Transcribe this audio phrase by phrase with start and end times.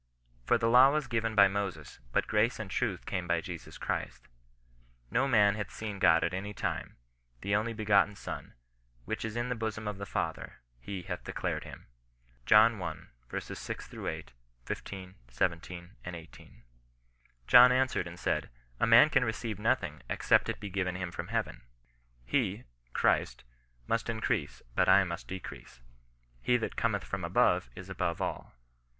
[0.47, 4.29] "For the law was given by Moses, but grace and truth came by Jesus Christ.
[5.11, 6.95] No man hath seen God £rt any time;
[7.41, 8.55] the only begotten Son,
[9.05, 11.85] which is in the bosom of the Father, he hath declared him."
[12.47, 12.77] Johni.
[13.29, 14.29] 6—8,
[14.65, 16.63] 15, 17, 18.
[17.45, 18.49] "John answered and said.
[18.79, 21.61] A man can receive nothing, except it be given him from heaven.""
[22.33, 22.63] He
[22.93, 23.43] [Christ]
[23.85, 25.79] must in crease, but I must decrease.
[26.41, 28.53] He that cometh from above is above all."